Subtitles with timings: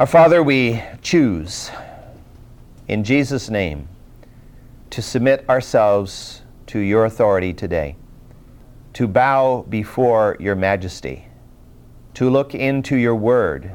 [0.00, 1.70] Our Father, we choose
[2.88, 3.86] in Jesus' name
[4.88, 7.96] to submit ourselves to your authority today,
[8.94, 11.26] to bow before your majesty,
[12.14, 13.72] to look into your word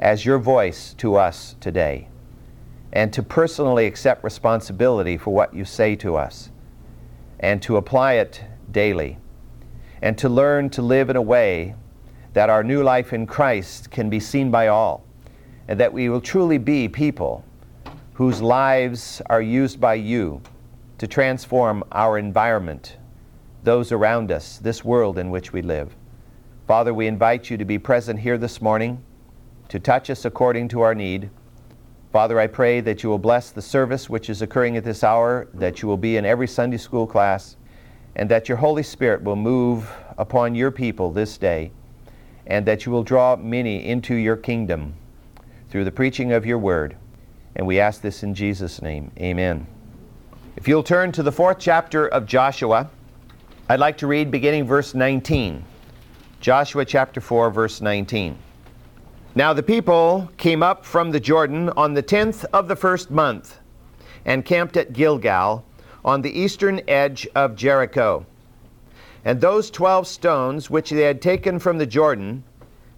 [0.00, 2.08] as your voice to us today,
[2.92, 6.50] and to personally accept responsibility for what you say to us,
[7.38, 8.42] and to apply it
[8.72, 9.16] daily,
[10.02, 11.76] and to learn to live in a way
[12.32, 15.04] that our new life in Christ can be seen by all
[15.72, 17.42] and that we will truly be people
[18.12, 20.38] whose lives are used by you
[20.98, 22.98] to transform our environment,
[23.62, 25.96] those around us, this world in which we live.
[26.66, 29.02] Father, we invite you to be present here this morning,
[29.70, 31.30] to touch us according to our need.
[32.12, 35.48] Father, I pray that you will bless the service which is occurring at this hour,
[35.54, 37.56] that you will be in every Sunday school class,
[38.14, 41.72] and that your Holy Spirit will move upon your people this day,
[42.46, 44.96] and that you will draw many into your kingdom
[45.72, 46.94] through the preaching of your word.
[47.56, 49.10] And we ask this in Jesus' name.
[49.18, 49.66] Amen.
[50.54, 52.90] If you'll turn to the fourth chapter of Joshua,
[53.70, 55.64] I'd like to read beginning verse 19.
[56.42, 58.36] Joshua chapter 4, verse 19.
[59.34, 63.58] Now the people came up from the Jordan on the tenth of the first month
[64.26, 65.64] and camped at Gilgal
[66.04, 68.26] on the eastern edge of Jericho.
[69.24, 72.44] And those twelve stones which they had taken from the Jordan,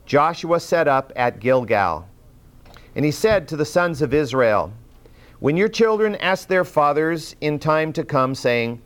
[0.07, 2.09] Joshua set up at Gilgal.
[2.97, 4.73] And he said to the sons of Israel,
[5.41, 8.81] When your children ask their fathers in time to come, saying,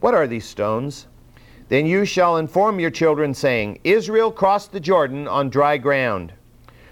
[0.00, 1.06] What are these stones?
[1.68, 6.32] Then you shall inform your children, saying, Israel crossed the Jordan on dry ground.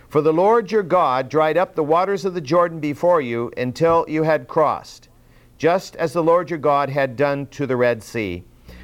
[0.09, 4.05] For the Lord your God dried up the waters of the Jordan before you until
[4.09, 5.09] you had crossed,
[5.57, 8.43] just as the Lord your God had done to the Red Sea,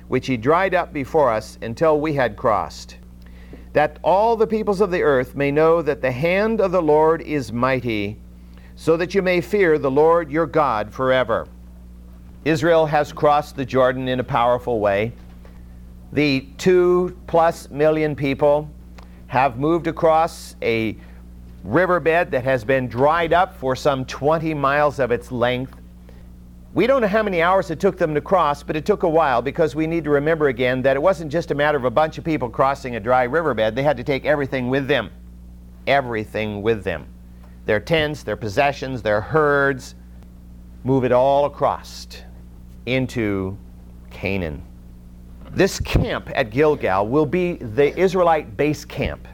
[0.08, 2.96] which he dried up before us until we had crossed
[3.76, 7.20] that all the peoples of the earth may know that the hand of the Lord
[7.20, 8.18] is mighty,
[8.74, 11.46] so that you may fear the Lord your God forever.
[12.46, 15.12] Israel has crossed the Jordan in a powerful way.
[16.14, 18.70] The two plus million people
[19.26, 20.96] have moved across a
[21.62, 25.78] riverbed that has been dried up for some 20 miles of its length.
[26.76, 29.08] We don't know how many hours it took them to cross, but it took a
[29.08, 31.90] while because we need to remember again that it wasn't just a matter of a
[31.90, 33.74] bunch of people crossing a dry riverbed.
[33.74, 35.10] They had to take everything with them.
[35.86, 37.06] Everything with them.
[37.64, 39.94] Their tents, their possessions, their herds,
[40.84, 42.08] move it all across
[42.84, 43.56] into
[44.10, 44.62] Canaan.
[45.52, 49.26] This camp at Gilgal will be the Israelite base camp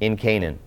[0.00, 0.58] in Canaan.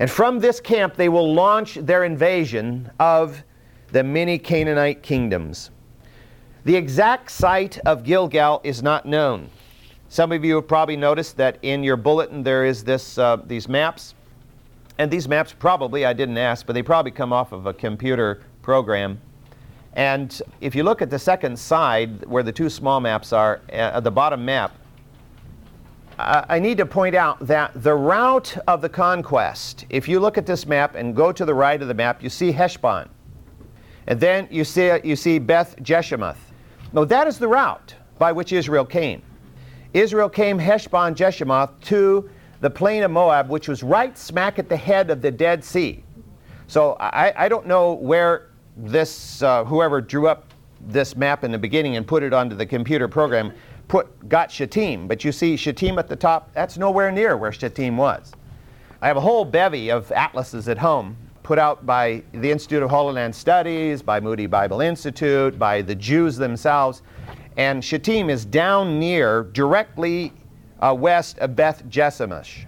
[0.00, 3.44] And from this camp, they will launch their invasion of
[3.92, 5.70] the many Canaanite kingdoms.
[6.64, 9.50] The exact site of Gilgal is not known.
[10.08, 13.68] Some of you have probably noticed that in your bulletin there is this, uh, these
[13.68, 14.14] maps.
[14.98, 18.42] And these maps probably, I didn't ask, but they probably come off of a computer
[18.62, 19.20] program.
[19.94, 24.00] And if you look at the second side where the two small maps are, uh,
[24.00, 24.72] the bottom map,
[26.16, 30.46] I need to point out that the route of the conquest, if you look at
[30.46, 33.08] this map and go to the right of the map, you see Heshbon.
[34.06, 36.36] And then you see, you see Beth Jeshimoth.
[36.92, 39.22] Now that is the route by which Israel came.
[39.92, 42.28] Israel came Heshbon Jeshimoth to
[42.60, 46.02] the plain of Moab, which was right smack at the head of the Dead Sea.
[46.66, 51.58] So I, I don't know where this, uh, whoever drew up this map in the
[51.58, 53.52] beginning and put it onto the computer program,
[53.88, 55.06] put got Shittim.
[55.06, 58.32] But you see Shittim at the top, that's nowhere near where Shittim was.
[59.00, 62.90] I have a whole bevy of atlases at home put out by the Institute of
[62.90, 67.02] Holy Land Studies, by Moody Bible Institute, by the Jews themselves.
[67.58, 70.32] And Shittim is down near, directly
[70.80, 72.64] uh, west of Beth Jeshimoth,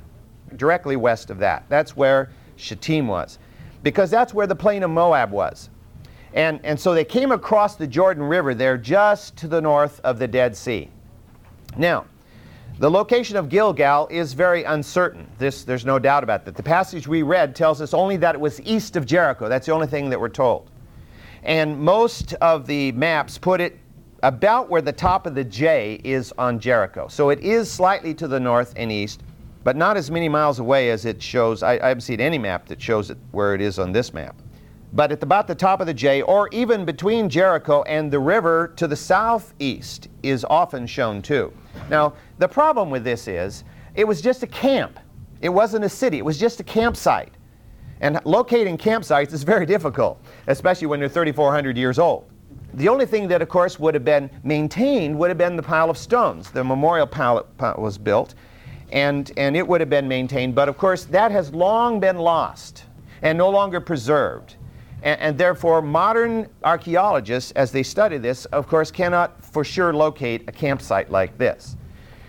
[0.56, 1.64] directly west of that.
[1.70, 3.38] That's where Shittim was,
[3.82, 5.70] because that's where the plain of Moab was.
[6.34, 10.18] And, and so they came across the Jordan River there just to the north of
[10.18, 10.90] the Dead Sea.
[11.78, 12.04] Now,
[12.78, 15.26] the location of Gilgal is very uncertain.
[15.38, 16.56] This, there's no doubt about that.
[16.56, 19.48] The passage we read tells us only that it was east of Jericho.
[19.48, 20.70] That's the only thing that we're told.
[21.42, 23.78] And most of the maps put it
[24.22, 27.08] about where the top of the J is on Jericho.
[27.08, 29.22] So it is slightly to the north and east,
[29.64, 31.62] but not as many miles away as it shows.
[31.62, 34.36] I, I haven't seen any map that shows it where it is on this map.
[34.92, 38.72] But at about the top of the J, or even between Jericho and the river
[38.76, 41.52] to the southeast, is often shown too.
[41.90, 43.64] Now, the problem with this is
[43.94, 44.98] it was just a camp.
[45.40, 47.32] It wasn't a city, it was just a campsite.
[48.00, 52.28] And locating campsites is very difficult, especially when they're 3,400 years old.
[52.74, 55.88] The only thing that, of course, would have been maintained would have been the pile
[55.88, 56.50] of stones.
[56.50, 58.34] The memorial pile uh, was built,
[58.92, 62.84] and, and it would have been maintained, but of course, that has long been lost.
[63.22, 64.56] and no longer preserved.
[65.02, 70.48] And, and, therefore, modern archaeologists, as they study this, of course, cannot for sure locate
[70.48, 71.76] a campsite like this.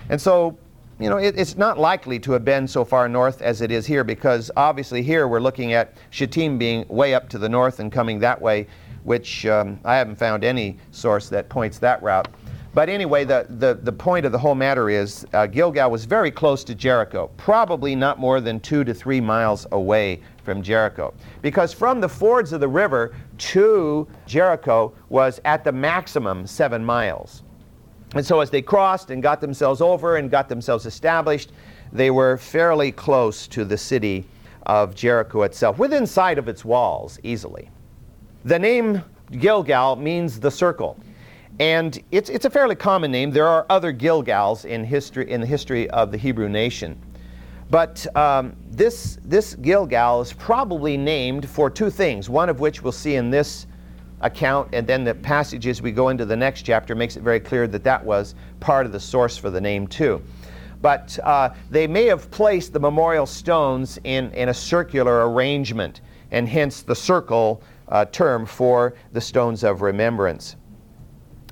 [0.10, 0.58] And so,
[1.00, 3.86] you know, it, it's not likely to have been so far north as it is
[3.86, 7.92] here because obviously here we're looking at Shittim being way up to the north and
[7.92, 8.68] coming that way,
[9.04, 12.28] which um, I haven't found any source that points that route.
[12.74, 16.30] But anyway, the, the, the point of the whole matter is uh, Gilgal was very
[16.30, 21.14] close to Jericho, probably not more than two to three miles away from Jericho.
[21.42, 27.44] Because from the fords of the river to Jericho was at the maximum seven miles.
[28.16, 31.52] And so as they crossed and got themselves over and got themselves established,
[31.92, 34.26] they were fairly close to the city
[34.66, 37.70] of Jericho itself, within sight of its walls easily.
[38.46, 40.98] The name Gilgal means the circle.
[41.60, 43.32] And it's, it's a fairly common name.
[43.32, 47.02] There are other Gilgals in, history, in the history of the Hebrew nation.
[47.70, 52.94] But um, this, this Gilgal is probably named for two things, one of which we'll
[52.94, 53.68] see in this
[54.22, 57.40] account, and then the passage as we go into the next chapter makes it very
[57.40, 60.22] clear that that was part of the source for the name, too.
[60.82, 66.48] But uh, they may have placed the memorial stones in, in a circular arrangement, and
[66.48, 70.56] hence the circle uh, term for the stones of remembrance.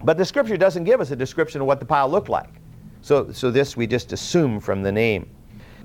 [0.03, 2.61] But the scripture doesn't give us a description of what the pile looked like.
[3.01, 5.29] So, so this we just assume from the name.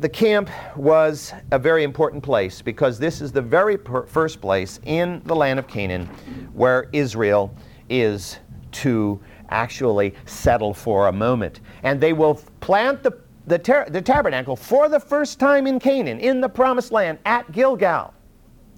[0.00, 4.81] The camp was a very important place because this is the very per- first place
[4.87, 6.06] in the land of Canaan
[6.55, 7.55] where Israel
[7.91, 8.38] is
[8.73, 9.20] to
[9.50, 11.61] actually settle for a moment.
[11.82, 16.19] And they will plant the, the, ter- the tabernacle for the first time in Canaan,
[16.19, 18.14] in the promised land, at Gilgal.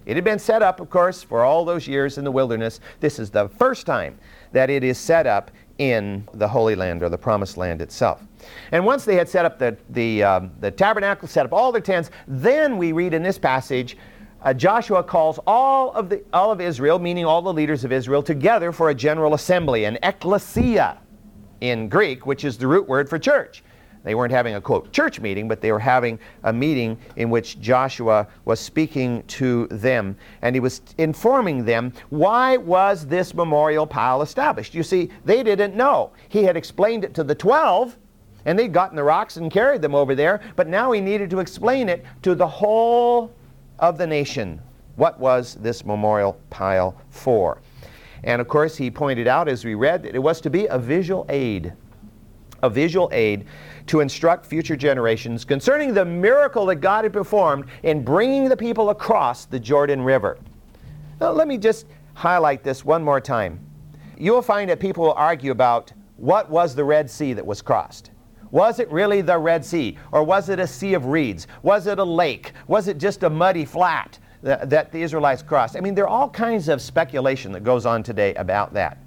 [0.04, 2.80] It had been set up, of course, for all those years in the wilderness.
[2.98, 4.19] This is the first time
[4.50, 8.26] that it is set up in the Holy Land or the Promised Land itself.
[8.71, 11.81] And once they had set up the, the, um, the tabernacle, set up all their
[11.81, 13.97] tents, then we read in this passage
[14.44, 18.23] uh, Joshua calls all of, the, all of Israel, meaning all the leaders of Israel,
[18.23, 20.99] together for a general assembly, an ecclesia
[21.61, 23.62] in Greek, which is the root word for church.
[24.05, 27.61] They weren't having a quote church meeting, but they were having a meeting in which
[27.61, 34.23] Joshua was speaking to them and he was informing them why was this memorial pile
[34.23, 34.75] established.
[34.75, 36.11] You see, they didn't know.
[36.29, 37.97] He had explained it to the 12
[38.44, 41.41] and they'd gotten the rocks and carried them over there, but now he needed to
[41.41, 43.33] explain it to the whole
[43.79, 44.61] of the nation.
[44.97, 47.61] What was this memorial pile for?
[48.25, 50.79] And of course, he pointed out as we read that it was to be a
[50.79, 51.73] visual aid.
[52.62, 53.47] A visual aid
[53.87, 58.91] to instruct future generations concerning the miracle that God had performed in bringing the people
[58.91, 60.39] across the Jordan River.
[61.21, 63.59] Now, let me just highlight this one more time.
[64.17, 67.61] You will find that people will argue about what was the Red Sea that was
[67.61, 68.12] crossed.
[68.52, 69.99] Was it really the Red Sea?
[70.12, 71.49] Or was it a sea of reeds?
[71.62, 72.52] Was it a lake?
[72.69, 75.75] Was it just a muddy flat that, that the Israelites crossed?
[75.76, 78.99] I mean, there are all kinds of speculation that goes on today about that.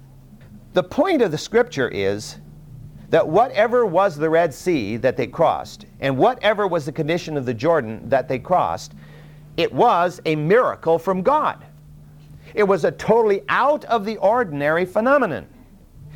[0.74, 2.36] The point of the scripture is
[3.08, 7.46] that whatever was the Red Sea that they crossed, and whatever was the condition of
[7.46, 8.94] the Jordan that they crossed,
[9.56, 11.64] it was a miracle from God.
[12.52, 15.46] It was a totally out of the ordinary phenomenon.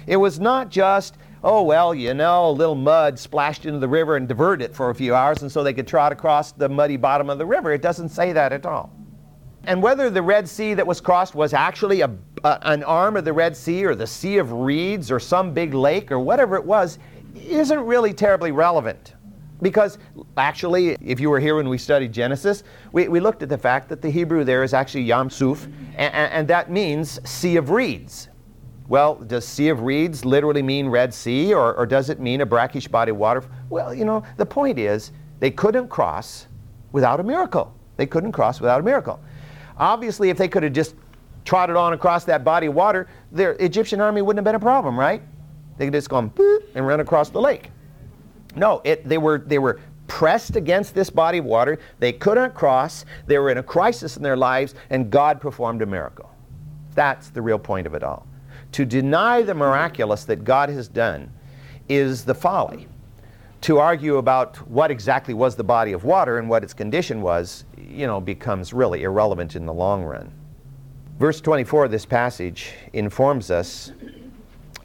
[0.07, 4.17] It was not just, oh, well, you know, a little mud splashed into the river
[4.17, 6.97] and diverted it for a few hours, and so they could trot across the muddy
[6.97, 7.73] bottom of the river.
[7.73, 8.93] It doesn't say that at all.
[9.65, 12.11] And whether the Red Sea that was crossed was actually a,
[12.45, 15.75] a, an arm of the Red Sea or the Sea of Reeds or some big
[15.75, 16.99] lake or whatever it was
[17.35, 19.15] isn't really terribly relevant.
[19.61, 19.99] Because
[20.39, 23.91] actually, if you were here when we studied Genesis, we, we looked at the fact
[23.91, 28.30] that the Hebrew there is actually Yam Suf, and, and that means Sea of Reeds.
[28.91, 32.47] Well, does Sea of Reeds literally mean Red Sea, or, or does it mean a
[32.47, 33.45] brackish body of water?
[33.69, 36.49] Well, you know, the point is they couldn't cross
[36.91, 37.73] without a miracle.
[37.97, 39.21] They couldn't cross without a miracle.
[39.77, 40.97] Obviously, if they could have just
[41.45, 44.99] trotted on across that body of water, their Egyptian army wouldn't have been a problem,
[44.99, 45.23] right?
[45.79, 46.33] They could just gone
[46.75, 47.71] and run across the lake.
[48.57, 49.79] No, it, they, were, they were
[50.09, 51.79] pressed against this body of water.
[52.01, 53.05] They couldn't cross.
[53.29, 56.29] They were in a crisis in their lives, and God performed a miracle.
[56.97, 58.27] That's the real point of it all.
[58.73, 61.33] To deny the miraculous that God has done
[61.89, 62.87] is the folly
[63.63, 67.65] to argue about what exactly was the body of water and what its condition was,
[67.77, 70.33] you know, becomes really irrelevant in the long run.
[71.19, 73.93] Verse 24 of this passage informs us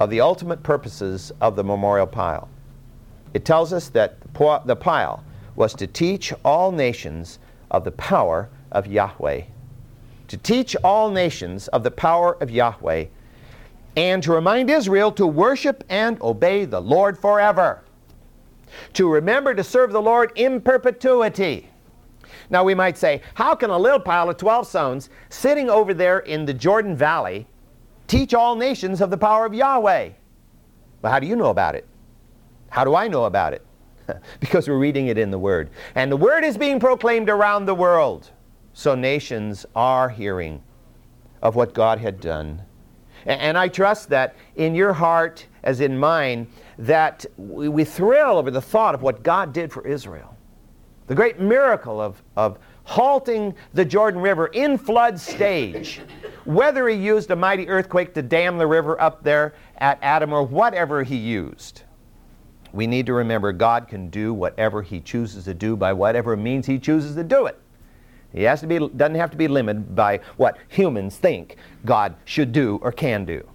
[0.01, 2.49] of the ultimate purposes of the memorial pile.
[3.33, 5.23] It tells us that the pile
[5.55, 7.39] was to teach all nations
[7.71, 9.43] of the power of Yahweh.
[10.27, 13.05] To teach all nations of the power of Yahweh
[13.95, 17.85] and to remind Israel to worship and obey the Lord forever
[18.93, 21.69] to remember to serve the Lord in perpetuity,
[22.49, 26.19] Now we might say, how can a little pile of 12 stones sitting over there
[26.19, 27.47] in the Jordan Valley
[28.07, 30.09] teach all nations of the power of Yahweh?
[31.01, 31.87] Well, how do you know about it?
[32.69, 33.65] How do I know about it?
[34.39, 35.71] because we're reading it in the Word.
[35.95, 38.29] And the Word is being proclaimed around the world.
[38.73, 40.61] So nations are hearing
[41.41, 42.61] of what God had done.
[43.25, 48.61] And I trust that in your heart, as in mine, that we thrill over the
[48.61, 50.37] thought of what God did for Israel.
[51.07, 56.01] The great miracle of, of halting the Jordan River in flood stage.
[56.45, 60.43] Whether he used a mighty earthquake to dam the river up there at Adam or
[60.43, 61.81] whatever he used,
[62.73, 66.65] we need to remember God can do whatever he chooses to do by whatever means
[66.67, 67.59] he chooses to do it.
[68.35, 72.51] He has to be, doesn't have to be limited by what humans think God should
[72.51, 73.47] do or can do.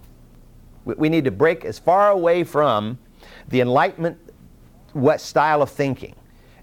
[0.85, 2.97] We, we need to break as far away from
[3.49, 4.17] the Enlightenment
[4.93, 6.15] what style of thinking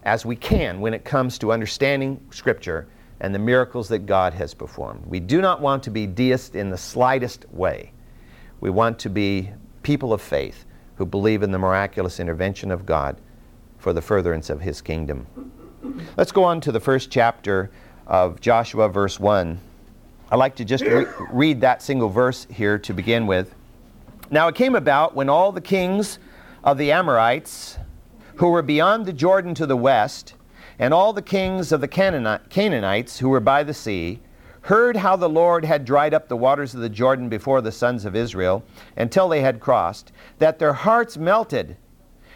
[0.02, 2.88] as we can when it comes to understanding Scripture
[3.20, 5.06] and the miracles that God has performed.
[5.06, 7.92] We do not want to be deists in the slightest way.
[8.60, 9.50] We want to be
[9.84, 10.64] people of faith
[10.96, 13.20] who believe in the miraculous intervention of God
[13.78, 15.26] for the furtherance of His kingdom.
[16.16, 17.70] Let's go on to the first chapter
[18.08, 19.60] of Joshua, verse 1.
[20.30, 23.54] I'd like to just re- read that single verse here to begin with.
[24.30, 26.18] Now it came about when all the kings
[26.64, 27.78] of the Amorites
[28.36, 30.34] who were beyond the Jordan to the west,
[30.78, 34.20] and all the kings of the Canaanites who were by the sea,
[34.62, 38.04] heard how the Lord had dried up the waters of the Jordan before the sons
[38.04, 38.62] of Israel
[38.96, 41.76] until they had crossed, that their hearts melted,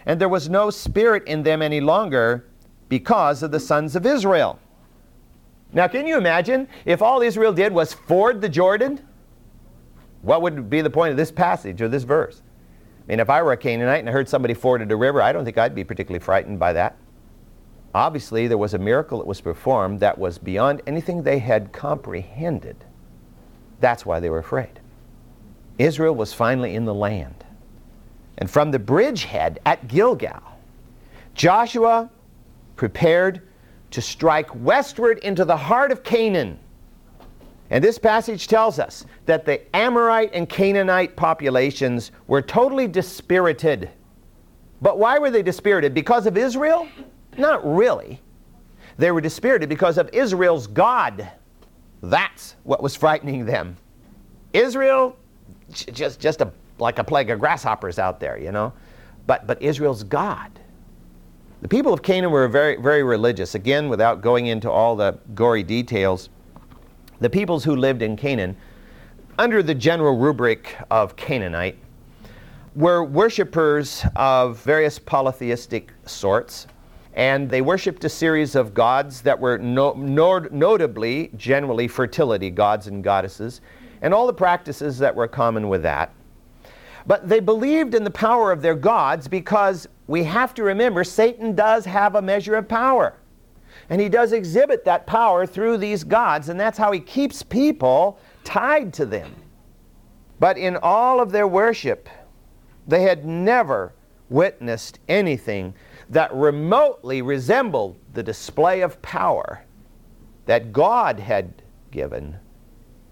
[0.06, 2.46] and there was no spirit in them any longer
[2.88, 4.58] because of the sons of Israel.
[5.72, 9.00] Now, can you imagine if all Israel did was ford the Jordan?
[10.20, 12.42] What would be the point of this passage or this verse?
[13.00, 15.32] I mean, if I were a Canaanite and I heard somebody forded a river, I
[15.32, 16.96] don't think I'd be particularly frightened by that.
[17.94, 22.76] Obviously, there was a miracle that was performed that was beyond anything they had comprehended.
[23.80, 24.80] That's why they were afraid.
[25.78, 27.44] Israel was finally in the land.
[28.38, 30.42] And from the bridgehead at Gilgal,
[31.34, 32.10] Joshua
[32.76, 33.42] prepared
[33.92, 36.58] to strike westward into the heart of Canaan.
[37.70, 43.90] And this passage tells us that the Amorite and Canaanite populations were totally dispirited.
[44.82, 45.94] But why were they dispirited?
[45.94, 46.88] Because of Israel?
[47.38, 48.20] Not really.
[48.98, 51.30] They were dispirited because of Israel's God.
[52.02, 53.76] That's what was frightening them.
[54.52, 55.16] Israel,
[55.70, 58.72] just, just a, like a plague of grasshoppers out there, you know.
[59.26, 60.60] But, but Israel's God
[61.62, 63.54] the people of Canaan were very, very religious.
[63.54, 66.28] Again, without going into all the gory details,
[67.20, 68.56] the peoples who lived in Canaan,
[69.38, 71.78] under the general rubric of Canaanite,
[72.74, 76.66] were worshippers of various polytheistic sorts,
[77.14, 79.92] and they worshipped a series of gods that were no,
[80.50, 83.60] notably, generally, fertility gods and goddesses,
[84.00, 86.12] and all the practices that were common with that.
[87.06, 91.54] But they believed in the power of their gods because we have to remember Satan
[91.54, 93.14] does have a measure of power.
[93.88, 98.18] And he does exhibit that power through these gods, and that's how he keeps people
[98.44, 99.34] tied to them.
[100.38, 102.10] But in all of their worship,
[102.86, 103.94] they had never
[104.28, 105.72] witnessed anything
[106.10, 109.64] that remotely resembled the display of power
[110.44, 112.36] that God had given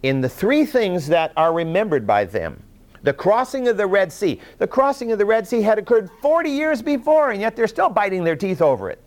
[0.02, 2.62] in the three things that are remembered by them
[3.02, 4.40] the crossing of the Red Sea.
[4.59, 7.88] The crossing of the Red Sea had occurred 40 years before, and yet they're still
[7.88, 9.02] biting their teeth over it.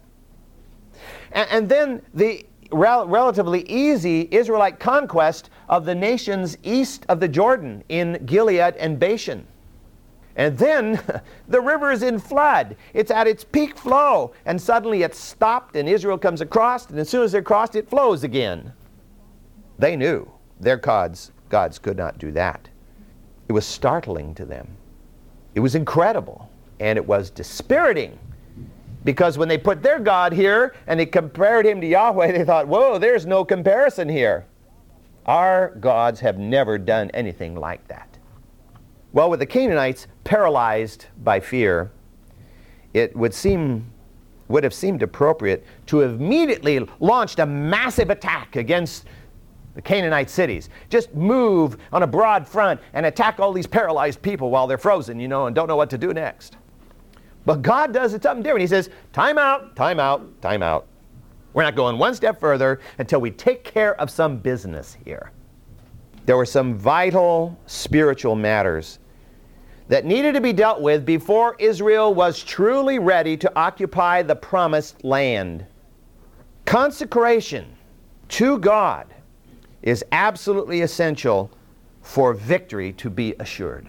[1.31, 7.27] And, and then the rel- relatively easy Israelite conquest of the nations east of the
[7.27, 9.45] Jordan in Gilead and Bashan.
[10.35, 10.99] And then
[11.47, 12.75] the river is in flood.
[12.93, 17.09] It's at its peak flow, and suddenly it's stopped, and Israel comes across, and as
[17.09, 18.73] soon as they're crossed, it flows again.
[19.77, 22.69] They knew their gods, gods could not do that.
[23.47, 24.67] It was startling to them.
[25.55, 26.49] It was incredible.
[26.79, 28.17] And it was dispiriting.
[29.03, 32.67] Because when they put their God here and they compared him to Yahweh, they thought,
[32.67, 34.45] whoa, there's no comparison here.
[35.25, 38.17] Our gods have never done anything like that.
[39.11, 41.91] Well, with the Canaanites paralyzed by fear,
[42.93, 43.89] it would seem
[44.49, 49.05] would have seemed appropriate to have immediately launched a massive attack against
[49.75, 50.69] the Canaanite cities.
[50.89, 55.19] Just move on a broad front and attack all these paralyzed people while they're frozen,
[55.19, 56.57] you know, and don't know what to do next.
[57.45, 58.61] But God does it something different.
[58.61, 60.87] He says, time out, time out, time out.
[61.53, 65.31] We're not going one step further until we take care of some business here.
[66.25, 68.99] There were some vital spiritual matters
[69.89, 75.03] that needed to be dealt with before Israel was truly ready to occupy the promised
[75.03, 75.65] land.
[76.65, 77.75] Consecration
[78.29, 79.13] to God
[79.83, 81.51] is absolutely essential
[82.01, 83.87] for victory to be assured.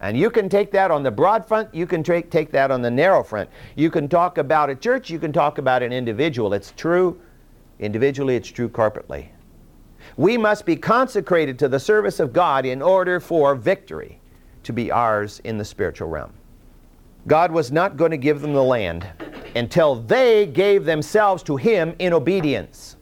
[0.00, 2.82] And you can take that on the broad front, you can take, take that on
[2.82, 3.48] the narrow front.
[3.76, 6.52] You can talk about a church, you can talk about an individual.
[6.54, 7.20] It's true
[7.78, 9.28] individually, it's true corporately.
[10.16, 14.20] We must be consecrated to the service of God in order for victory
[14.64, 16.32] to be ours in the spiritual realm.
[17.28, 19.06] God was not going to give them the land
[19.54, 22.96] until they gave themselves to Him in obedience.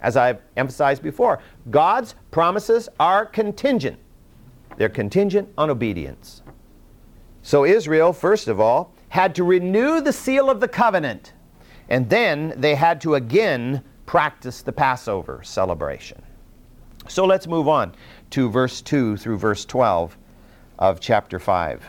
[0.00, 3.98] As I've emphasized before, God's promises are contingent.
[4.76, 6.42] They're contingent on obedience.
[7.42, 11.32] So Israel, first of all, had to renew the seal of the covenant,
[11.88, 16.22] and then they had to again practice the Passover celebration.
[17.08, 17.94] So let's move on
[18.30, 20.16] to verse 2 through verse 12
[20.78, 21.84] of chapter 5.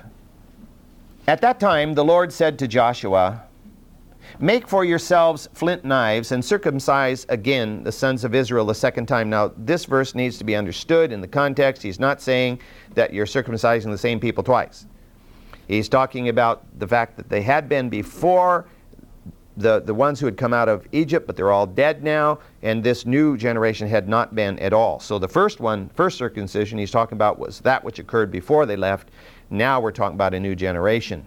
[1.28, 3.44] At that time, the Lord said to Joshua,
[4.40, 9.32] Make for yourselves flint knives and circumcise again the sons of Israel the second time.
[9.32, 11.82] Now, this verse needs to be understood in the context.
[11.82, 12.60] He's not saying
[12.94, 14.86] that you're circumcising the same people twice.
[15.68, 18.68] He's talking about the fact that they had been before
[19.58, 22.84] the, the ones who had come out of Egypt, but they're all dead now, and
[22.84, 25.00] this new generation had not been at all.
[25.00, 28.76] So the first one, first circumcision he's talking about was that which occurred before they
[28.76, 29.10] left.
[29.50, 31.26] Now we're talking about a new generation.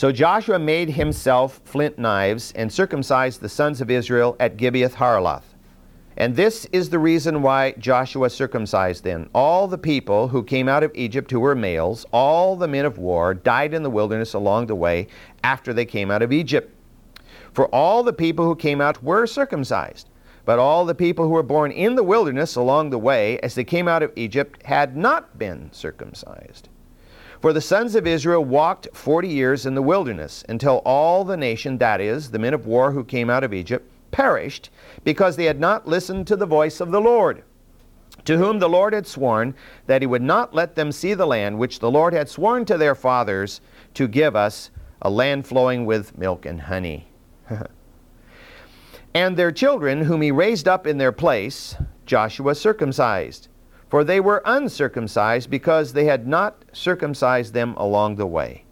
[0.00, 5.44] So Joshua made himself flint knives and circumcised the sons of Israel at Gibeath Haaraloth.
[6.16, 9.28] And this is the reason why Joshua circumcised them.
[9.34, 12.96] All the people who came out of Egypt who were males, all the men of
[12.96, 15.06] war, died in the wilderness along the way
[15.44, 16.74] after they came out of Egypt.
[17.52, 20.08] For all the people who came out were circumcised.
[20.46, 23.64] But all the people who were born in the wilderness along the way as they
[23.64, 26.70] came out of Egypt had not been circumcised.
[27.40, 31.78] For the sons of Israel walked forty years in the wilderness until all the nation,
[31.78, 34.68] that is, the men of war who came out of Egypt, perished
[35.04, 37.42] because they had not listened to the voice of the Lord,
[38.26, 39.54] to whom the Lord had sworn
[39.86, 42.76] that he would not let them see the land which the Lord had sworn to
[42.76, 43.62] their fathers
[43.94, 47.08] to give us, a land flowing with milk and honey.
[49.14, 51.74] and their children, whom he raised up in their place,
[52.04, 53.48] Joshua circumcised
[53.90, 58.64] for they were uncircumcised because they had not circumcised them along the way.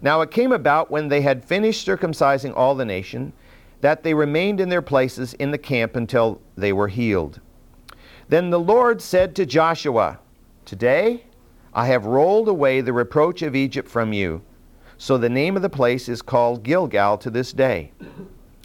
[0.00, 3.34] Now it came about when they had finished circumcising all the nation
[3.82, 7.40] that they remained in their places in the camp until they were healed.
[8.28, 10.18] Then the Lord said to Joshua,
[10.64, 11.24] Today
[11.74, 14.42] I have rolled away the reproach of Egypt from you.
[14.96, 17.92] So the name of the place is called Gilgal to this day,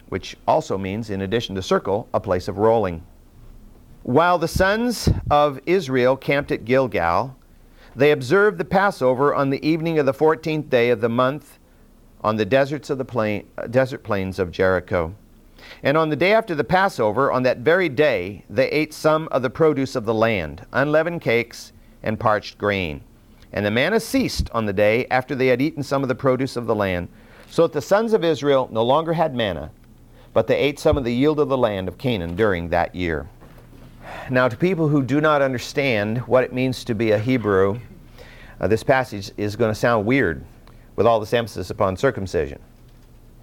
[0.08, 3.02] which also means, in addition to circle, a place of rolling.
[4.06, 7.34] While the sons of Israel camped at Gilgal,
[7.96, 11.58] they observed the Passover on the evening of the 14th day of the month
[12.20, 15.12] on the deserts of the plain, uh, desert plains of Jericho.
[15.82, 19.42] And on the day after the Passover, on that very day, they ate some of
[19.42, 21.72] the produce of the land, unleavened cakes
[22.04, 23.00] and parched grain.
[23.52, 26.54] And the manna ceased on the day after they had eaten some of the produce
[26.54, 27.08] of the land,
[27.50, 29.72] so that the sons of Israel no longer had manna,
[30.32, 33.28] but they ate some of the yield of the land of Canaan during that year.
[34.30, 37.80] Now, to people who do not understand what it means to be a Hebrew,
[38.60, 40.44] uh, this passage is going to sound weird
[40.96, 42.60] with all this emphasis upon circumcision.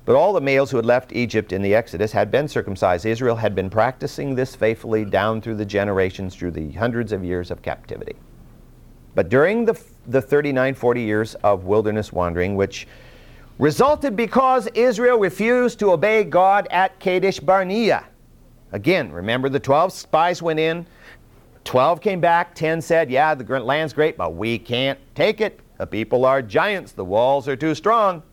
[0.05, 3.05] But all the males who had left Egypt in the Exodus had been circumcised.
[3.05, 7.51] Israel had been practicing this faithfully down through the generations, through the hundreds of years
[7.51, 8.15] of captivity.
[9.15, 12.87] But during the, the 39, 40 years of wilderness wandering, which
[13.59, 18.03] resulted because Israel refused to obey God at Kadesh Barnea,
[18.73, 20.85] Again, remember the 12 spies went in,
[21.63, 25.59] 12 came back, 10 said, Yeah, the land's great, but we can't take it.
[25.77, 28.23] The people are giants, the walls are too strong.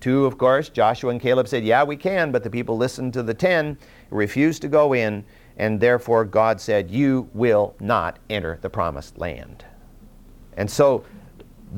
[0.00, 3.24] Two, of course, Joshua and Caleb said, Yeah, we can, but the people listened to
[3.24, 3.76] the 10,
[4.10, 5.24] refused to go in,
[5.56, 9.64] and therefore God said, You will not enter the promised land.
[10.56, 11.04] And so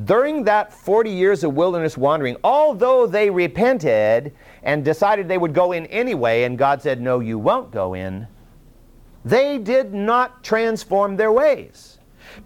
[0.05, 5.71] during that 40 years of wilderness wandering, although they repented and decided they would go
[5.71, 8.27] in anyway, and God said, No, you won't go in,
[9.25, 11.97] they did not transform their ways.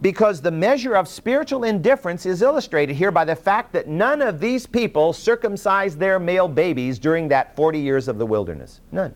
[0.01, 4.39] Because the measure of spiritual indifference is illustrated here by the fact that none of
[4.39, 8.79] these people circumcised their male babies during that 40 years of the wilderness.
[8.91, 9.13] None.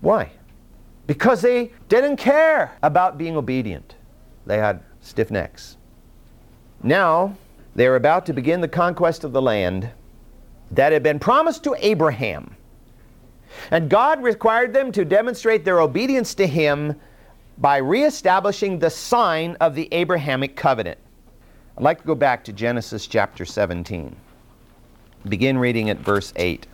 [0.00, 0.32] Why?
[1.06, 3.94] Because they didn't care about being obedient.
[4.44, 5.75] They had stiff necks.
[6.82, 7.36] Now,
[7.74, 9.90] they are about to begin the conquest of the land
[10.70, 12.56] that had been promised to Abraham.
[13.70, 16.96] And God required them to demonstrate their obedience to Him
[17.58, 20.98] by reestablishing the sign of the Abrahamic covenant.
[21.76, 24.14] I'd like to go back to Genesis chapter 17.
[25.28, 26.66] Begin reading at verse 8.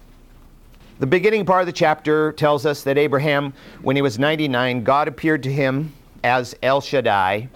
[0.99, 5.09] The beginning part of the chapter tells us that Abraham, when he was 99, God
[5.09, 7.49] appeared to him as El Shaddai,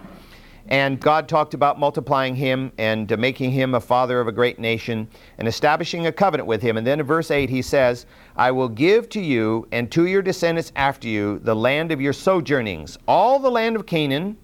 [0.68, 4.59] and God talked about multiplying him and uh, making him a father of a great
[4.59, 6.76] nation and establishing a covenant with him.
[6.76, 10.22] And then in verse 8 he says, I will give to you and to your
[10.22, 14.37] descendants after you the land of your sojournings, all the land of Canaan,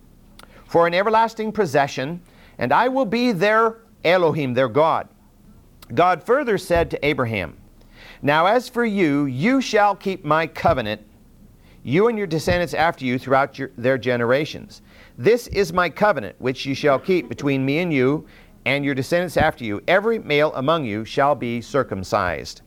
[0.66, 2.22] for an everlasting possession,
[2.58, 5.08] and I will be their Elohim, their God.
[5.94, 7.56] God further said to Abraham,
[8.22, 11.02] Now as for you, you shall keep my covenant,
[11.82, 14.82] you and your descendants after you throughout your, their generations.
[15.22, 18.26] This is my covenant which you shall keep between me and you
[18.64, 19.80] and your descendants after you.
[19.86, 22.62] Every male among you shall be circumcised.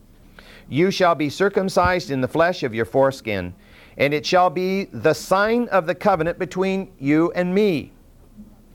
[0.70, 3.54] You shall be circumcised in the flesh of your foreskin,
[3.98, 7.92] and it shall be the sign of the covenant between you and me.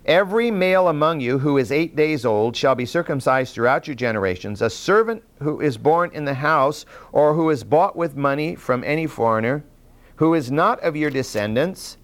[0.04, 4.60] Every male among you who is eight days old shall be circumcised throughout your generations.
[4.60, 8.84] A servant who is born in the house or who is bought with money from
[8.84, 9.64] any foreigner,
[10.16, 11.96] who is not of your descendants,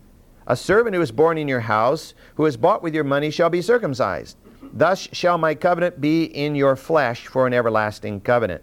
[0.46, 3.50] a servant who is born in your house, who is bought with your money, shall
[3.50, 4.36] be circumcised.
[4.72, 8.62] Thus shall my covenant be in your flesh for an everlasting covenant.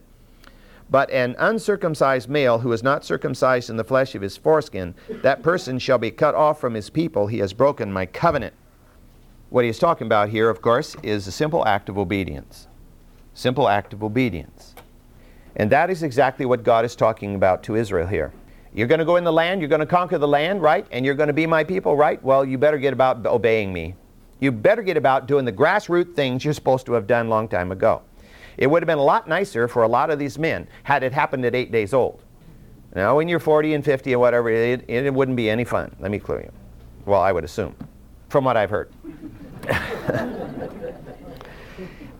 [0.89, 5.41] But an uncircumcised male who is not circumcised in the flesh of his foreskin, that
[5.41, 7.27] person shall be cut off from his people.
[7.27, 8.53] He has broken my covenant.
[9.49, 12.67] What he is talking about here, of course, is a simple act of obedience.
[13.33, 14.75] Simple act of obedience.
[15.55, 18.31] And that is exactly what God is talking about to Israel here.
[18.73, 20.85] You're going to go in the land, you're going to conquer the land, right?
[20.91, 22.21] And you're going to be my people, right?
[22.23, 23.95] Well, you better get about obeying me.
[24.39, 27.71] You better get about doing the grassroots things you're supposed to have done long time
[27.71, 28.01] ago.
[28.57, 31.13] It would have been a lot nicer for a lot of these men had it
[31.13, 32.23] happened at eight days old.
[32.95, 35.95] Now, when you're 40 and 50 or whatever, it, it wouldn't be any fun.
[35.99, 36.51] Let me clear you.
[37.05, 37.75] Well, I would assume,
[38.29, 38.91] from what I've heard.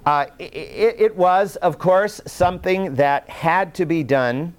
[0.06, 4.56] uh, it, it was, of course, something that had to be done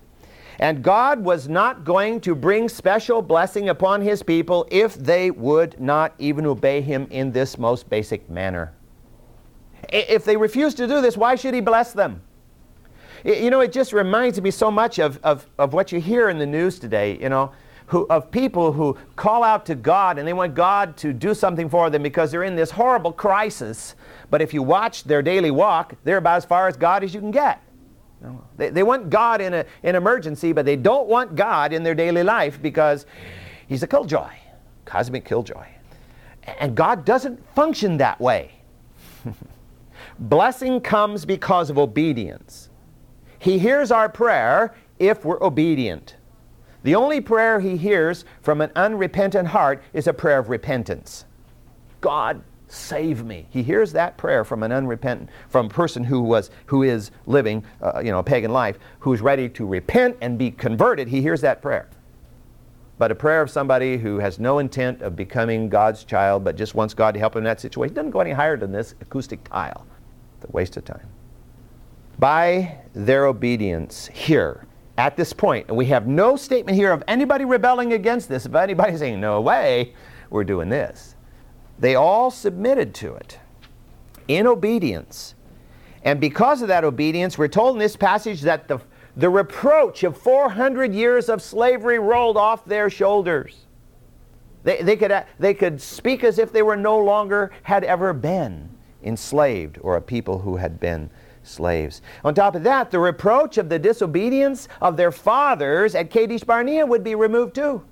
[0.59, 5.81] and God was not going to bring special blessing upon his people if they would
[5.81, 8.73] not even obey him in this most basic manner.
[9.93, 12.23] If they refuse to do this, why should he bless them?
[13.25, 16.39] You know, it just reminds me so much of, of, of what you hear in
[16.39, 17.53] the news today, you know,
[17.87, 21.69] who, of people who call out to God and they want God to do something
[21.69, 23.95] for them because they're in this horrible crisis.
[24.31, 27.21] But if you watch their daily walk, they're about as far as God as you
[27.21, 27.63] can get.
[28.57, 31.95] They, they want God in an in emergency, but they don't want God in their
[31.95, 33.07] daily life because
[33.67, 34.31] He's a killjoy,
[34.85, 35.67] cosmic killjoy.
[36.59, 38.53] And God doesn't function that way.
[40.19, 42.69] Blessing comes because of obedience.
[43.39, 46.17] He hears our prayer if we're obedient.
[46.83, 51.25] The only prayer He hears from an unrepentant heart is a prayer of repentance.
[52.01, 52.43] God,
[52.75, 53.47] save me.
[53.51, 57.65] He hears that prayer from an unrepentant, from a person who was, who is living,
[57.81, 61.09] uh, you know, a pagan life, who is ready to repent and be converted.
[61.09, 61.89] He hears that prayer.
[62.99, 66.75] But a prayer of somebody who has no intent of becoming God's child, but just
[66.75, 69.43] wants God to help him in that situation, doesn't go any higher than this acoustic
[69.45, 69.87] tile.
[70.37, 71.09] It's a waste of time.
[72.19, 77.45] By their obedience here, at this point, and we have no statement here of anybody
[77.45, 79.93] rebelling against this, of anybody saying, no way,
[80.31, 81.14] we're doing this
[81.85, 83.39] they all submitted to it
[84.27, 85.35] in obedience.
[86.03, 88.79] And because of that obedience, we're told in this passage that the,
[89.17, 93.67] the reproach of 400 years of slavery rolled off their shoulders.
[94.63, 98.71] They, they, could, they could speak as if they were no longer had ever been
[99.03, 101.11] enslaved or a people who had been
[101.43, 102.01] slaves.
[102.25, 106.87] On top of that, the reproach of the disobedience of their fathers at Kadesh Barnea
[106.87, 107.85] would be removed too.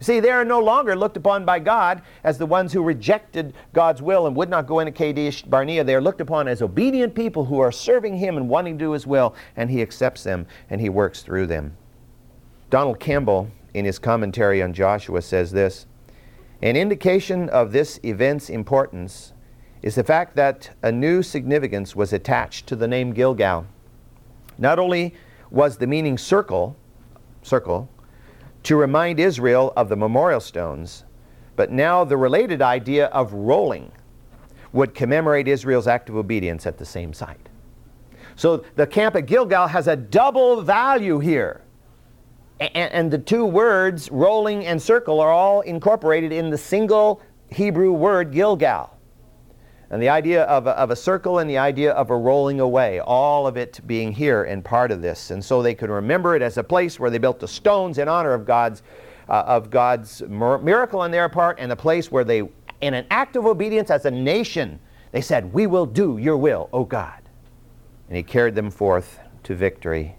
[0.00, 4.02] See, they are no longer looked upon by God as the ones who rejected God's
[4.02, 5.84] will and would not go into Kadesh Barnea.
[5.84, 8.92] They are looked upon as obedient people who are serving Him and wanting to do
[8.92, 11.76] His will, and He accepts them and He works through them.
[12.68, 15.86] Donald Campbell, in his commentary on Joshua, says this
[16.62, 19.32] An indication of this event's importance
[19.82, 23.66] is the fact that a new significance was attached to the name Gilgal.
[24.58, 25.14] Not only
[25.50, 26.76] was the meaning circle,
[27.42, 27.88] circle,
[28.66, 31.04] to remind Israel of the memorial stones,
[31.54, 33.92] but now the related idea of rolling
[34.72, 37.48] would commemorate Israel's act of obedience at the same site.
[38.34, 41.62] So the camp at Gilgal has a double value here.
[42.58, 47.92] And, and, the two words, rolling and circle, are all incorporated in the single Hebrew
[47.92, 48.95] word Gilgal.
[49.90, 52.98] And the idea of a, of a circle and the idea of a rolling away,
[53.00, 55.30] all of it being here and part of this.
[55.30, 58.08] And so they could remember it as a place where they built the stones in
[58.08, 58.82] honor of God's,
[59.28, 62.40] uh, of God's miracle on their part, and a place where they,
[62.80, 64.80] in an act of obedience as a nation,
[65.12, 67.22] they said, We will do your will, O God.
[68.08, 70.16] And He carried them forth to victory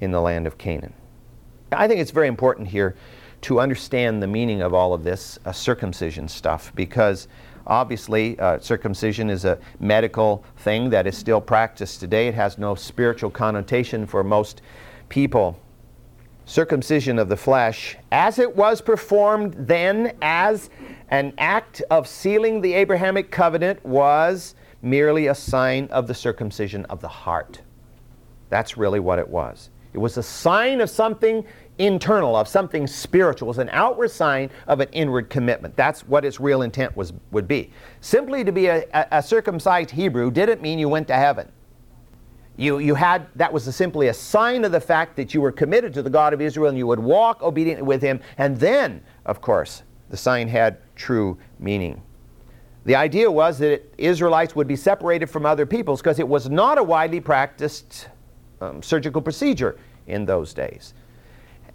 [0.00, 0.92] in the land of Canaan.
[1.70, 2.96] I think it's very important here
[3.42, 7.28] to understand the meaning of all of this uh, circumcision stuff because
[7.68, 12.28] obviously uh, circumcision is a medical thing that is still practiced today.
[12.28, 14.62] It has no spiritual connotation for most
[15.08, 15.60] people.
[16.46, 20.70] Circumcision of the flesh, as it was performed then as
[21.10, 27.00] an act of sealing the Abrahamic covenant, was merely a sign of the circumcision of
[27.00, 27.60] the heart.
[28.48, 29.70] That's really what it was.
[29.92, 31.44] It was a sign of something
[31.78, 33.46] internal, of something spiritual.
[33.46, 35.76] It was an outward sign of an inward commitment.
[35.76, 37.70] That's what its real intent was, would be.
[38.00, 41.50] Simply to be a, a, a circumcised Hebrew didn't mean you went to heaven.
[42.56, 45.52] You, you had, that was a, simply a sign of the fact that you were
[45.52, 48.20] committed to the God of Israel and you would walk obediently with him.
[48.36, 52.02] And then, of course, the sign had true meaning.
[52.84, 56.78] The idea was that Israelites would be separated from other peoples because it was not
[56.78, 58.08] a widely practiced
[58.60, 60.94] um, surgical procedure in those days.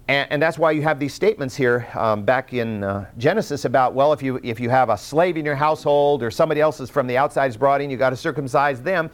[0.06, 3.94] And, and, that's why you have these statements here um, back in uh, Genesis about,
[3.94, 6.90] well, if you, if you have a slave in your household or somebody else is
[6.90, 9.10] from the outside is brought in, you've got to circumcise them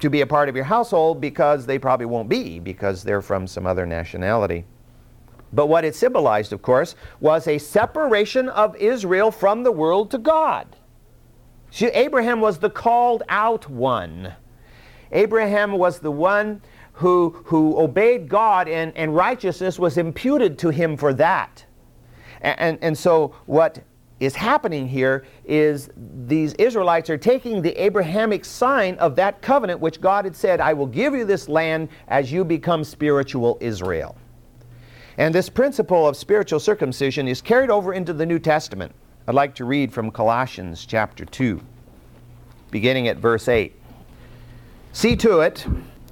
[0.00, 3.46] to be a part of your household because they probably won't be because they're from
[3.46, 4.64] some other nationality.
[5.52, 10.18] But what it symbolized, of course, was a separation of Israel from the world to
[10.18, 10.76] God.
[11.70, 14.34] See, Abraham was the called out one.
[15.12, 16.60] Abraham was the one
[16.98, 21.64] who, who obeyed God and, and righteousness was imputed to him for that.
[22.40, 23.84] And, and, and so what
[24.18, 25.90] is happening here is
[26.26, 30.72] these Israelites are taking the Abrahamic sign of that covenant which God had said, I
[30.72, 34.16] will give you this land as you become spiritual Israel.
[35.18, 38.92] And this principle of spiritual circumcision is carried over into the New Testament.
[39.28, 41.60] I'd like to read from Colossians chapter 2,
[42.72, 43.72] beginning at verse 8.
[44.92, 45.64] See to it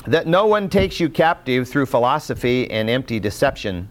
[0.06, 3.88] that no one takes you captive through philosophy and empty deception,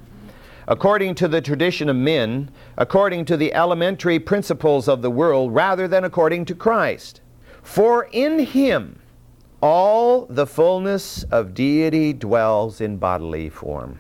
[0.67, 5.87] according to the tradition of men, according to the elementary principles of the world, rather
[5.87, 7.21] than according to Christ.
[7.61, 8.99] For in him
[9.61, 13.99] all the fullness of deity dwells in bodily form.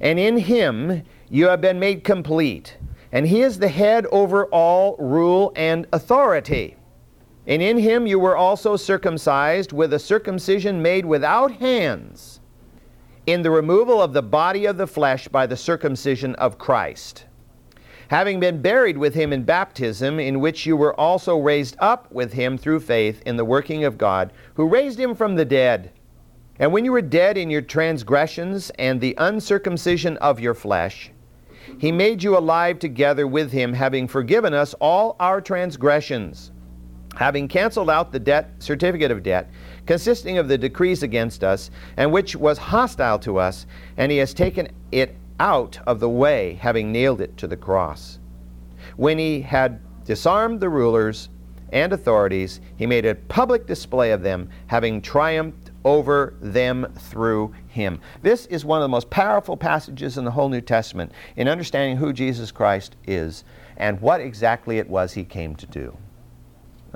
[0.00, 2.76] And in him you have been made complete,
[3.10, 6.76] and he is the head over all rule and authority.
[7.46, 12.40] And in him you were also circumcised with a circumcision made without hands,
[13.26, 17.26] in the removal of the body of the flesh by the circumcision of Christ.
[18.08, 22.32] Having been buried with him in baptism, in which you were also raised up with
[22.32, 25.90] him through faith in the working of God, who raised him from the dead.
[26.58, 31.10] And when you were dead in your transgressions and the uncircumcision of your flesh,
[31.78, 36.52] he made you alive together with him, having forgiven us all our transgressions
[37.16, 39.50] having canceled out the debt certificate of debt
[39.86, 44.34] consisting of the decrees against us and which was hostile to us and he has
[44.34, 48.18] taken it out of the way having nailed it to the cross.
[48.96, 51.28] When he had disarmed the rulers
[51.72, 58.00] and authorities he made a public display of them having triumphed over them through him.
[58.22, 61.96] This is one of the most powerful passages in the whole new testament in understanding
[61.96, 63.44] who jesus christ is
[63.76, 65.96] and what exactly it was he came to do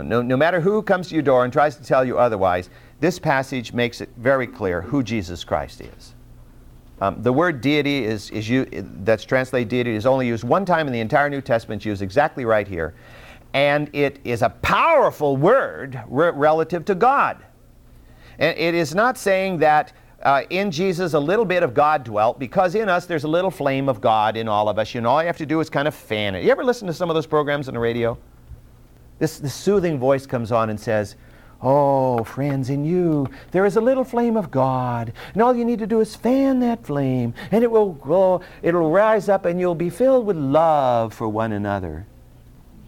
[0.03, 3.19] no, no matter who comes to your door and tries to tell you otherwise, this
[3.19, 6.15] passage makes it very clear who Jesus Christ is.
[7.01, 8.67] Um, the word deity is, is you,
[9.03, 12.03] that's translated deity is only used one time in the entire New Testament, it's used
[12.03, 12.95] exactly right here.
[13.55, 17.39] And it is a powerful word re- relative to God.
[18.39, 22.39] And it is not saying that uh, in Jesus a little bit of God dwelt,
[22.39, 24.93] because in us there's a little flame of God in all of us.
[24.93, 26.45] You know, all you have to do is kind of fan it.
[26.45, 28.19] You ever listen to some of those programs on the radio?
[29.19, 31.17] This, this soothing voice comes on and says,
[31.61, 35.81] Oh, friends, in you there is a little flame of God, and all you need
[35.81, 39.75] to do is fan that flame, and it will grow, it'll rise up, and you'll
[39.75, 42.07] be filled with love for one another.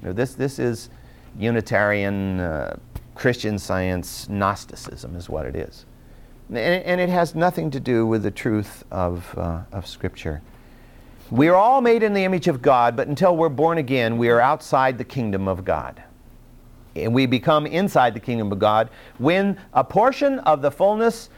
[0.03, 0.89] This, this is
[1.37, 2.77] Unitarian uh,
[3.17, 5.85] Christian science Gnosticism, is what it is.
[6.49, 10.43] And, and, it has nothing to do with the truth of, uh, of Scripture.
[11.31, 14.31] We are all made in the image of God, but until we're born again, we
[14.31, 16.03] are outside the kingdom of God
[16.97, 21.31] and we become inside the kingdom of God when a portion of the fullness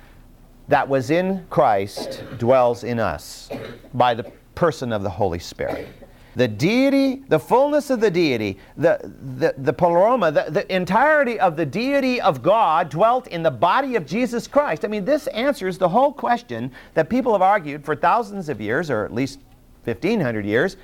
[0.68, 3.50] that was in Christ dwells in us
[3.94, 5.88] by the person of the Holy Spirit.
[6.34, 8.98] The deity, the fullness of the deity, the,
[9.36, 13.96] the, the pleroma, the, the entirety of the deity of God dwelt in the body
[13.96, 14.86] of Jesus Christ.
[14.86, 18.88] I mean, this answers the whole question that people have argued for thousands of years,
[18.88, 19.40] or at least
[19.84, 20.78] 1,500 years,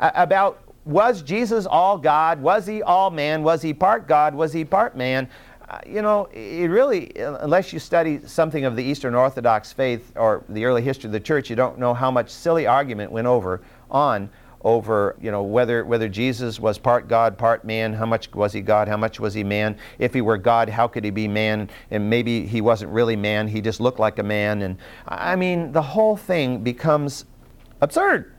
[0.00, 2.40] about was Jesus all God?
[2.40, 3.42] Was he all man?
[3.42, 4.34] Was he part God?
[4.34, 5.28] Was he part man?
[5.68, 10.42] uh, you know, it really, unless you study something of the Eastern Orthodox faith or
[10.48, 13.60] the early history of the church, you don't know how much silly argument went over
[13.90, 14.30] on
[14.62, 17.92] over you know whether whether Jesus was part God, part man.
[17.92, 18.88] How much was he God?
[18.88, 19.78] How much was he man?
[19.98, 21.70] If he were God, how could he be man?
[21.90, 23.46] And maybe he wasn't really man.
[23.46, 24.62] He just looked like a man.
[24.62, 27.24] And I mean, the whole thing becomes
[27.80, 28.34] absurd.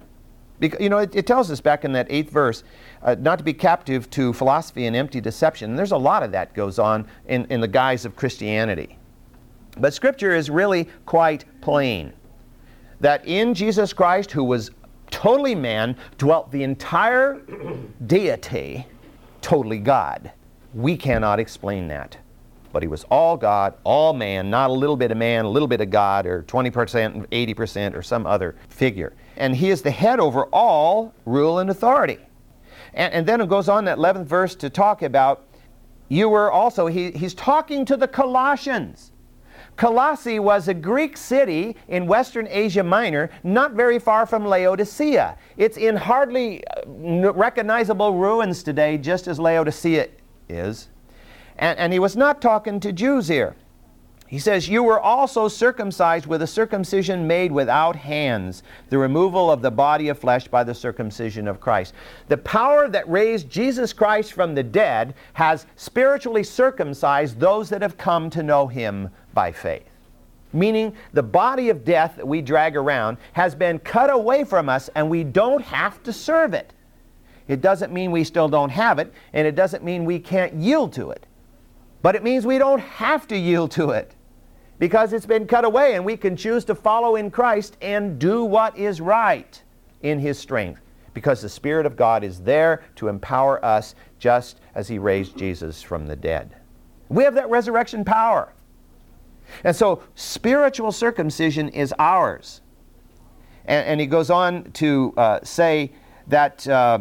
[0.60, 2.64] Because, you know, it, it tells us back in that eighth verse
[3.02, 5.72] uh, not to be captive to philosophy and empty deception.
[5.72, 8.98] And there's a lot of that goes on in, in the guise of Christianity.
[9.78, 12.14] But Scripture is really quite plain
[13.00, 14.72] that in Jesus Christ, who was
[15.10, 17.42] totally man, dwelt the entire
[18.06, 18.86] deity,
[19.42, 20.32] totally God.
[20.74, 22.18] We cannot explain that.
[22.72, 25.68] But he was all God, all man, not a little bit of man, a little
[25.68, 29.14] bit of God, or 20%, 80%, or some other figure.
[29.40, 32.20] And he is the head over all rule and authority.
[32.94, 35.46] And, and then it goes on that 11th verse to talk about
[36.10, 39.12] you were also, he, he's talking to the Colossians.
[39.78, 45.38] Colossae was a Greek city in western Asia Minor, not very far from Laodicea.
[45.56, 50.10] It's in hardly uh, recognizable ruins today, just as Laodicea
[50.50, 50.90] is.
[51.58, 53.56] And, and he was not talking to Jews here.
[54.30, 58.62] He says, You were also circumcised with a circumcision made without hands,
[58.92, 61.96] the removal of the body of flesh by the circumcision of Christ.
[62.28, 67.98] The power that raised Jesus Christ from the dead has spiritually circumcised those that have
[67.98, 69.90] come to know him by faith.
[70.54, 74.92] Meaning, the body of death that we drag around has been cut away from us
[74.94, 76.72] and we don't have to serve it.
[77.48, 80.94] It doesn't mean we still don't have it, and it doesn't mean we can't yield
[80.94, 81.26] to it.
[82.04, 84.14] But it means we don't have to yield to it
[84.80, 88.44] because it's been cut away and we can choose to follow in Christ and do
[88.44, 89.62] what is right
[90.02, 90.82] in His strength
[91.14, 95.82] because the Spirit of God is there to empower us just as He raised Jesus
[95.82, 96.56] from the dead.
[97.10, 98.54] We have that resurrection power.
[99.64, 102.62] And so spiritual circumcision is ours.
[103.66, 105.92] And, and he goes on to uh, say
[106.28, 107.00] that uh,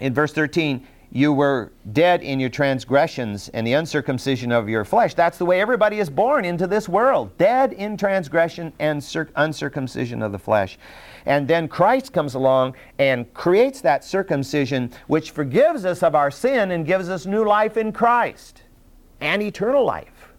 [0.00, 5.14] in verse 13, you were dead in your transgressions and the uncircumcision of your flesh.
[5.14, 10.22] That's the way everybody is born into this world dead in transgression and cir- uncircumcision
[10.22, 10.78] of the flesh.
[11.24, 16.70] And then Christ comes along and creates that circumcision, which forgives us of our sin
[16.72, 18.62] and gives us new life in Christ
[19.20, 20.32] and eternal life,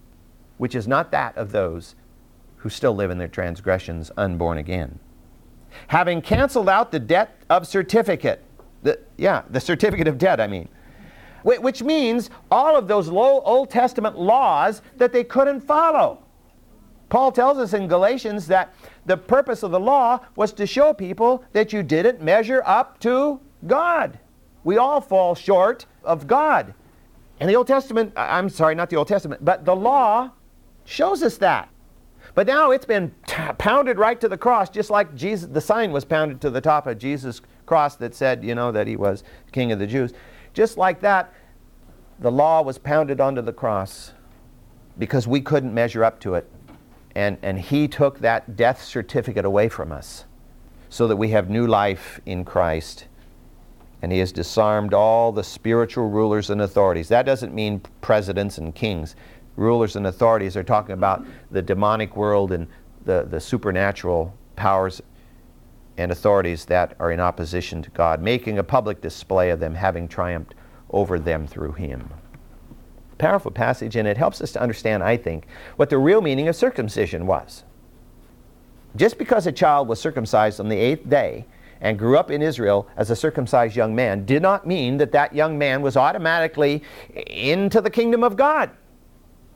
[0.57, 1.95] which is not that of those
[2.57, 4.99] who still live in their transgressions unborn again.
[5.87, 8.43] Having canceled out the debt of certificate
[8.83, 10.69] the, yeah, the certificate of debt, I mean.
[11.43, 16.23] Which means all of those low Old Testament laws that they couldn't follow.
[17.09, 18.73] Paul tells us in Galatians that
[19.05, 23.39] the purpose of the law was to show people that you didn't measure up to
[23.65, 24.19] God.
[24.63, 26.73] We all fall short of God.
[27.39, 30.31] And the Old Testament, I'm sorry, not the Old Testament, but the law
[30.85, 31.69] shows us that.
[32.35, 35.91] But now it's been t- pounded right to the cross, just like Jesus, the sign
[35.91, 39.23] was pounded to the top of Jesus' cross that said, you know, that he was
[39.51, 40.11] king of the Jews.
[40.55, 41.31] Just like that,
[42.17, 44.11] the law was pounded onto the cross
[44.97, 46.49] because we couldn't measure up to it.
[47.13, 50.25] And, and he took that death certificate away from us
[50.89, 53.05] so that we have new life in Christ.
[54.01, 57.07] And he has disarmed all the spiritual rulers and authorities.
[57.09, 59.15] That doesn't mean presidents and kings.
[59.57, 62.65] Rulers and authorities are talking about the demonic world and
[63.05, 65.03] the, the supernatural powers
[65.99, 70.07] and authorities that are in opposition to God, making a public display of them having
[70.07, 70.55] triumphed
[70.91, 72.09] over them through Him.
[73.17, 76.55] Powerful passage, and it helps us to understand, I think, what the real meaning of
[76.55, 77.65] circumcision was.
[78.95, 81.45] Just because a child was circumcised on the eighth day
[81.81, 85.35] and grew up in Israel as a circumcised young man did not mean that that
[85.35, 86.81] young man was automatically
[87.27, 88.71] into the kingdom of God.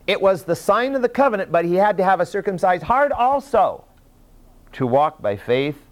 [0.07, 3.13] It was the sign of the covenant, but he had to have a circumcised heart
[3.13, 3.85] also
[4.73, 5.82] to walk by faith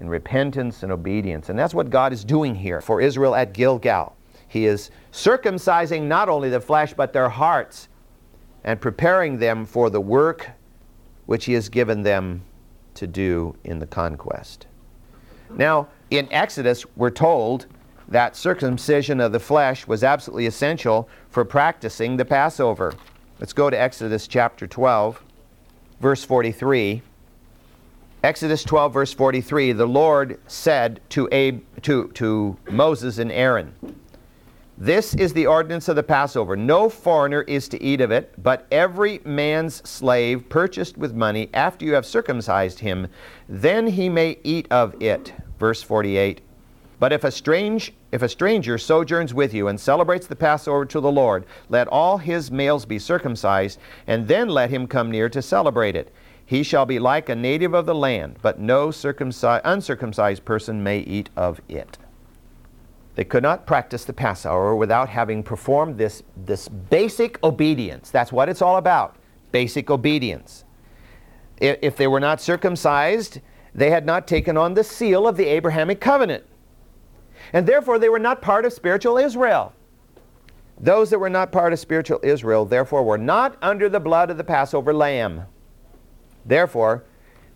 [0.00, 1.50] in repentance and obedience.
[1.50, 4.16] And that's what God is doing here for Israel at Gilgal.
[4.48, 7.88] He is circumcising not only the flesh, but their hearts
[8.64, 10.50] and preparing them for the work
[11.26, 12.42] which He has given them
[12.94, 14.66] to do in the conquest.
[15.50, 17.66] Now, in Exodus, we're told
[18.08, 22.94] that circumcision of the flesh was absolutely essential for practicing the Passover.
[23.38, 25.22] Let's go to Exodus chapter 12,
[26.00, 27.02] verse 43.
[28.22, 33.74] Exodus 12, verse 43, the Lord said to, Ab- to, to Moses and Aaron,
[34.76, 36.54] This is the ordinance of the Passover.
[36.54, 41.86] No foreigner is to eat of it, but every man's slave purchased with money after
[41.86, 43.08] you have circumcised him,
[43.48, 45.32] then he may eat of it.
[45.58, 46.42] Verse 48.
[46.98, 51.00] But if a strange if a stranger sojourns with you and celebrates the Passover to
[51.00, 55.40] the Lord, let all his males be circumcised, and then let him come near to
[55.40, 56.12] celebrate it.
[56.50, 60.98] He shall be like a native of the land, but no circumcised, uncircumcised person may
[60.98, 61.96] eat of it.
[63.14, 68.10] They could not practice the Passover without having performed this, this basic obedience.
[68.10, 69.14] That's what it's all about
[69.52, 70.64] basic obedience.
[71.60, 73.40] If they were not circumcised,
[73.72, 76.42] they had not taken on the seal of the Abrahamic covenant.
[77.52, 79.72] And therefore, they were not part of spiritual Israel.
[80.80, 84.36] Those that were not part of spiritual Israel, therefore, were not under the blood of
[84.36, 85.44] the Passover lamb.
[86.44, 87.04] Therefore,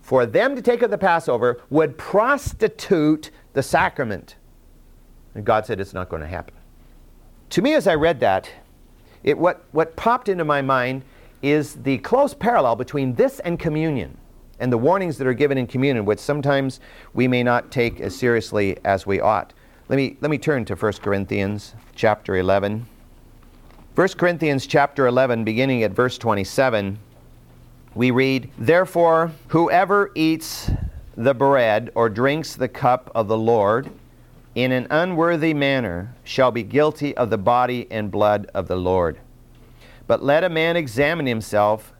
[0.01, 4.37] for them to take of the Passover would prostitute the sacrament.
[5.35, 6.55] And God said it's not going to happen.
[7.51, 8.51] To me, as I read that,
[9.23, 11.03] it, what, what popped into my mind
[11.43, 14.17] is the close parallel between this and communion
[14.61, 16.81] and the warnings that are given in communion, which sometimes
[17.13, 19.53] we may not take as seriously as we ought.
[19.89, 22.87] Let me, let me turn to 1 Corinthians chapter 11.
[23.95, 26.99] 1 Corinthians chapter 11, beginning at verse 27,
[27.95, 30.71] we read, Therefore, whoever eats
[31.17, 33.91] the bread or drinks the cup of the Lord
[34.55, 39.19] in an unworthy manner shall be guilty of the body and blood of the Lord.
[40.07, 41.93] But let a man examine himself,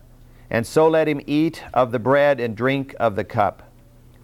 [0.49, 3.63] and so let him eat of the bread and drink of the cup.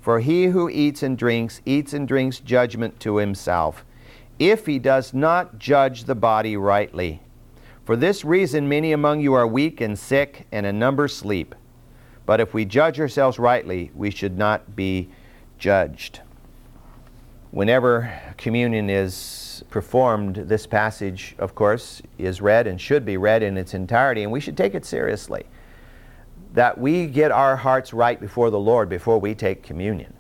[0.02, 3.86] For he who eats and drinks, eats and drinks judgment to himself,
[4.40, 7.22] if he does not judge the body rightly.
[7.86, 11.54] For this reason, many among you are weak and sick, and a number sleep.
[12.26, 15.10] But if we judge ourselves rightly, we should not be
[15.58, 16.22] judged.
[17.52, 23.58] Whenever communion is performed, this passage, of course, is read and should be read in
[23.58, 25.46] its entirety, and we should take it seriously
[26.54, 30.14] that we get our hearts right before the Lord before we take communion.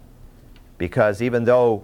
[0.77, 1.83] Because even though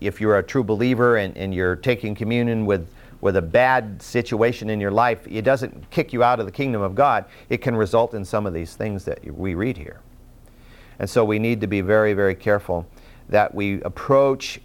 [0.00, 4.70] if you're a true believer and, and you're taking communion with, with a bad situation
[4.70, 7.24] in your life, it doesn't kick you out of the kingdom of God.
[7.48, 10.00] It can result in some of these things that we read here.
[10.98, 12.86] And so we need to be very, very careful
[13.28, 14.60] that we approach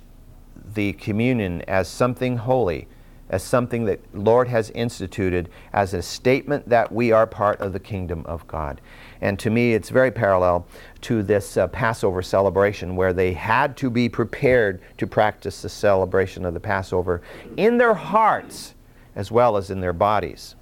[0.74, 2.88] the communion as something holy
[3.34, 7.80] as something that Lord has instituted as a statement that we are part of the
[7.80, 8.80] kingdom of God.
[9.22, 10.68] And to me, it's very parallel
[11.04, 16.46] to this uh, Passover celebration where they had to be prepared to practice the celebration
[16.46, 17.22] of the Passover
[17.58, 18.74] in their hearts
[19.16, 20.56] as well as in their bodies.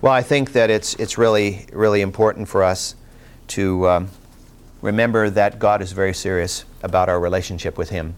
[0.00, 2.94] Well, I think that it's, it's really, really important for us
[3.48, 4.08] to um,
[4.80, 8.14] remember that God is very serious about our relationship with Him.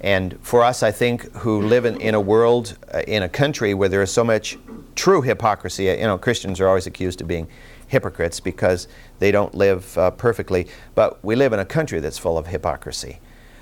[0.00, 3.72] And for us, I think, who live in, in a world, uh, in a country
[3.72, 4.58] where there is so much
[4.96, 7.46] true hypocrisy, you know, Christians are always accused of being
[7.92, 8.88] hypocrites because
[9.20, 10.66] they don't live uh, perfectly.
[10.96, 13.20] But we live in a country that's full of hypocrisy,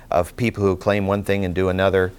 [0.09, 2.11] of people who claim one thing and do another.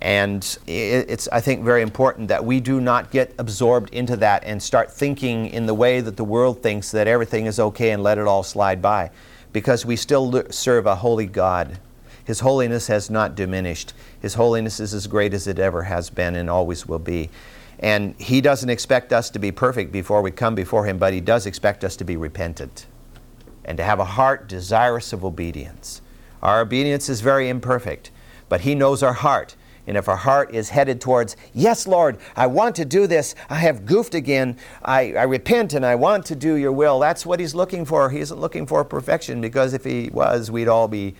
[0.00, 4.62] And it's, I think, very important that we do not get absorbed into that and
[4.62, 8.16] start thinking in the way that the world thinks that everything is okay and let
[8.16, 9.10] it all slide by.
[9.52, 11.78] Because we still serve a holy God
[12.26, 13.94] his holiness has not diminished.
[14.20, 17.30] His holiness is as great as it ever has been and always will be.
[17.78, 21.20] And He doesn't expect us to be perfect before we come before Him, but He
[21.20, 22.86] does expect us to be repentant
[23.64, 26.00] and to have a heart desirous of obedience.
[26.42, 28.10] Our obedience is very imperfect,
[28.48, 29.56] but He knows our heart.
[29.86, 33.56] And if our heart is headed towards, yes, Lord, I want to do this, I
[33.56, 37.38] have goofed again, I, I repent and I want to do your will, that's what
[37.38, 38.10] He's looking for.
[38.10, 41.14] He isn't looking for perfection because if He was, we'd all be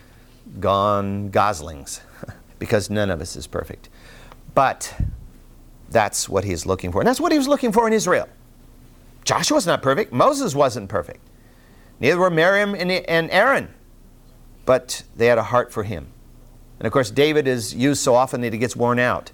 [0.61, 2.01] gone goslings
[2.59, 3.89] because none of us is perfect.
[4.55, 4.95] But
[5.97, 7.01] that's what he's looking for.
[7.01, 8.29] And that's what he was looking for in Israel.
[9.25, 10.13] Joshua's not perfect.
[10.13, 11.21] Moses wasn't perfect.
[12.01, 13.73] Neither were Miriam and Aaron.
[14.67, 16.09] But they had a heart for him.
[16.79, 19.33] And of course, David is used so often that he gets worn out,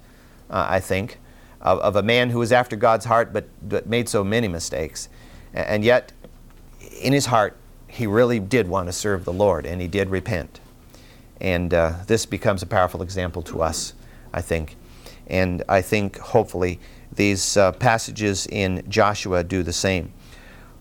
[0.49, 1.19] uh, I think,
[1.59, 5.09] of, of, a man who was after God's heart but, but made so many mistakes.
[5.53, 6.13] And yet,
[7.01, 7.57] in his heart,
[7.89, 10.61] he really did want to serve the Lord and he did repent.
[11.41, 13.93] And uh, this becomes a powerful example to us,
[14.33, 14.77] I think.
[15.27, 16.79] And I think hopefully
[17.13, 20.11] these uh, passages in Joshua do the same.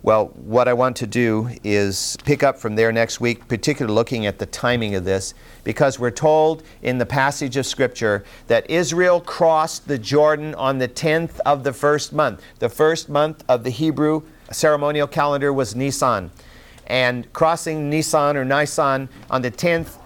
[0.02, 4.26] Well, what I want to do is pick up from there next week, particularly looking
[4.26, 5.32] at the timing of this,
[5.62, 10.88] because we're told in the passage of Scripture that Israel crossed the Jordan on the
[10.88, 12.42] 10th of the first month.
[12.58, 16.32] The first month of the Hebrew ceremonial calendar was Nisan.
[16.88, 19.98] And crossing Nisan or Nisan on the 10th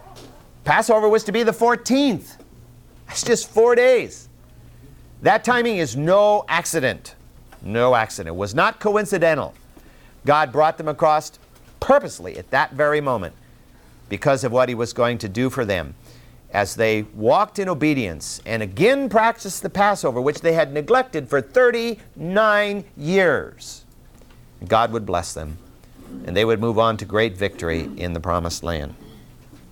[0.66, 2.39] Passover was to be the 14th.
[3.07, 4.25] That's just four days.
[5.22, 7.14] That timing is no accident.
[7.62, 8.34] No accident.
[8.34, 9.54] It was not coincidental.
[10.24, 11.32] God brought them across
[11.80, 13.34] purposely at that very moment
[14.08, 15.94] because of what He was going to do for them.
[16.52, 21.40] as they walked in obedience and again practiced the Passover, which they had neglected for
[21.40, 23.84] 39 years,
[24.66, 25.58] God would bless them
[26.24, 28.94] and they would move on to great victory in the promised land.